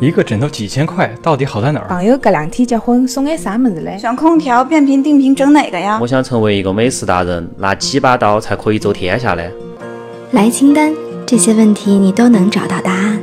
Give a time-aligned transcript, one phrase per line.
[0.00, 1.88] 一个枕头几千块，到底好在哪儿？
[1.88, 3.96] 朋友隔两天结婚，送点啥么子嘞？
[3.98, 5.98] 选空调、变频、定频，整哪个呀？
[6.00, 9.50] 我想成为一个美食达人，拿几把刀才可以走天下嘞？
[10.32, 10.92] 来清单，
[11.24, 13.18] 这些问题你都能找到答案。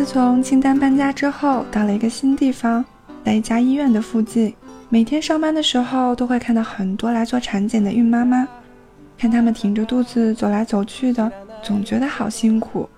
[0.00, 2.82] 自从清单搬家之后，到了一个新地方，
[3.22, 4.54] 在一家医院的附近。
[4.88, 8.48] 每天上班的时候，都会看到很多来做产检的孕妈妈，
[9.18, 11.30] 看她们挺着肚子走来走去的，
[11.62, 12.88] 总觉得好辛苦。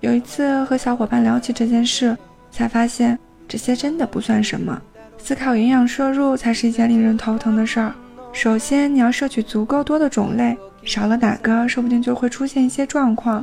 [0.00, 2.14] 有一次和小伙伴聊起这件事，
[2.50, 3.18] 才发现
[3.48, 4.78] 这些真的不算什么。
[5.16, 7.94] 思考营养摄入才是一件令人头疼的事儿。
[8.34, 13.42] 首先，你要摄取足够多的种类，少了哪个，说不定就会出现一些状况。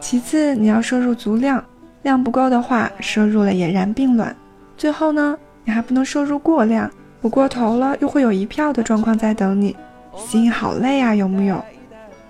[0.00, 1.64] 其次，你要摄入足量。
[2.02, 4.34] 量不够的话，摄入了也然并卵。
[4.76, 6.90] 最后呢，你还不能摄入过量，
[7.20, 9.76] 补过头了又会有一票的状况在等你，
[10.16, 11.62] 心好累啊，有木有？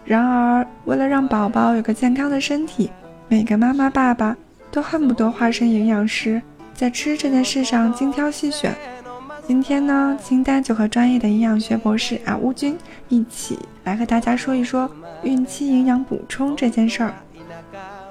[0.04, 2.90] 然而，为了让宝宝有个健康的身体，
[3.28, 4.36] 每个妈妈爸爸
[4.72, 6.42] 都恨不得化身营养师，
[6.74, 8.74] 在吃这件事上精挑细选。
[9.46, 12.76] 今天呢，清单就和专业的营养学博士啊乌军
[13.08, 14.90] 一起来和大家说一说
[15.22, 17.14] 孕期营养补充这件事儿。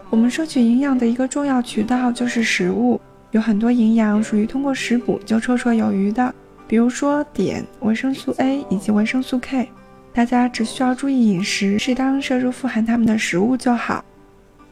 [0.10, 6.34] 我们摄取营养的一个重要渠道就是食物，有很多营养属于通过食补就绰绰有余的，
[6.68, 9.70] 比如说碘、维生素 A 以及维生素 K，
[10.12, 14.04] 大家只需要注意饮食，适当摄入富含它们的食物就好。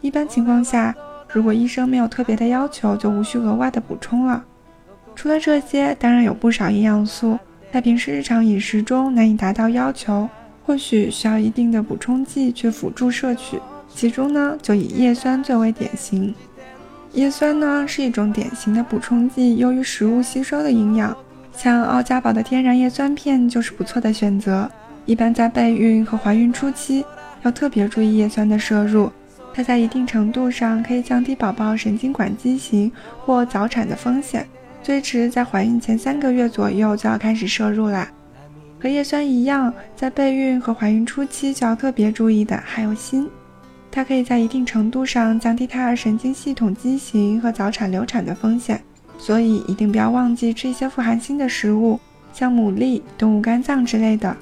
[0.02, 0.96] 一般情况下，
[1.32, 4.44] 如果医生没有特别的要求，就无需额外的补充了。
[5.16, 7.38] 除了这些，当然有不少营养素
[7.72, 10.28] 在平时日常饮食中难以达到要求，
[10.66, 13.60] 或许需要一定的补充剂去辅助摄取。
[13.98, 16.32] 其中呢，就以叶酸最为典型。
[17.14, 21.18] 叶酸呢是一种典型的补充剂，优于食物吸收的营养。
[21.52, 24.70] 像奥家宝的天然叶酸片就是不错的选择。
[25.08, 27.04] 一般在备孕和怀孕初期，
[27.42, 29.12] 要特别注意叶酸的摄入。
[29.52, 32.92] 它在一定程度上可以降低宝宝神经管畸形
[33.26, 34.46] 或早产的风险。
[34.84, 38.08] 最迟在怀孕前三个月左右就要开始摄入啦。
[38.80, 43.28] 和叶酸一样，在备孕和怀孕初期就要特别注意的还有锌。
[43.92, 48.82] 它可以在一定程度上降低胎儿神经系统畸形和早产流产的风险，
[49.18, 52.00] 所以一定不要忘记吃一些富含锌的食物，
[52.32, 54.36] 像牡蛎、动物肝脏之类的。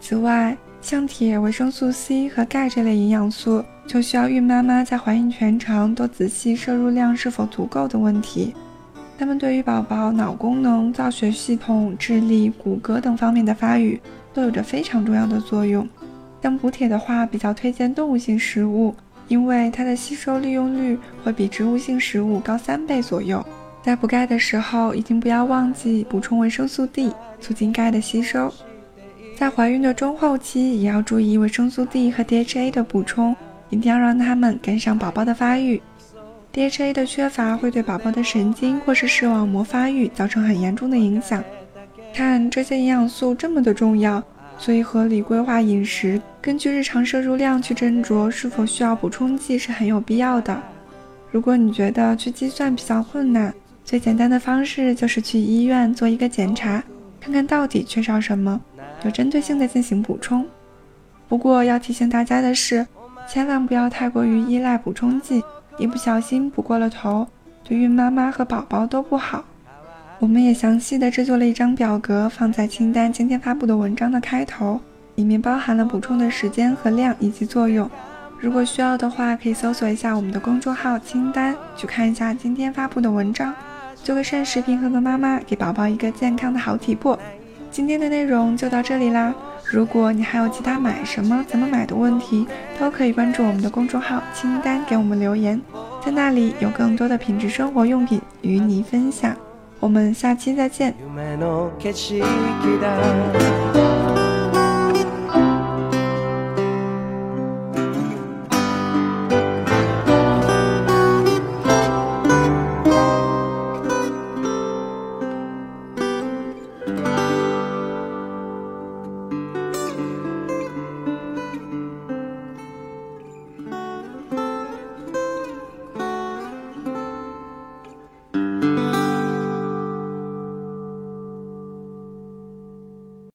[0.00, 8.54] 此外，像铁、维生素 C 和钙这类营养素，就需要孕妈妈在怀孕全程都仔细摄入量是否足够的问题。
[9.18, 14.00] 它们对于宝宝脑功能、造血系统、智力、骨骼等方面的发育
[14.32, 15.86] 都有着非常重要的作用。
[16.42, 18.94] 像补铁的话，比较推荐动物性食物，
[19.28, 23.44] 因为它的吸收利用率会比植物性食物高三倍左右。
[23.82, 28.52] 在补钙的时候，一定不要忘记补充维生素 D，促进钙的吸收。
[29.36, 33.34] 在怀孕的中后期，也要注意维生素 D 和 DHA 的补充，
[33.70, 35.80] 一定要让它们跟上宝宝的发育。
[36.52, 41.42] DHA 的缺乏会对宝宝的神经或是视网膜发育造成很严重的影响。
[42.12, 44.22] 看这些营养素这么的重要。
[44.60, 50.62] 所以，合理规划饮食，根据日常摄入量去斟酌是否需要补充剂是很有必要的。
[51.30, 53.54] 如果你觉得去计算比较困难，
[53.86, 56.84] 最简单的方式就是去医院做一个检查，
[57.18, 58.60] 看看到底缺少什么，
[59.02, 60.46] 有针对性的进行补充。
[61.26, 62.86] 不过要提醒大家的是，
[63.26, 65.42] 千万不要太过于依赖补充剂，
[65.78, 67.26] 一不小心补过了头，
[67.64, 69.42] 对孕妈妈和宝宝都不好。
[70.20, 74.78] 我们也详细的制作了一张表格，放在清单今天发布的文章的开头，
[75.14, 77.90] 里面包含了补充的时间和量以及作用。
[78.38, 83.54] 如果需要的话，可以搜索一下我们的公众号“清单”，去看一下今天发布的文章。
[84.04, 87.18] 做个膳食平衡的妈妈，给宝宝一个健康的好体魄。
[87.70, 89.34] 今天的内容就到这里啦。
[89.64, 92.46] 如果你还有其他买什么、怎么买的问题，
[92.78, 95.58] 都可以关注我们的公众号“清单”，给我们留言，
[96.04, 99.34] 在那里有更多的品质生活用品与你分享。
[99.80, 100.94] 我们下期再见。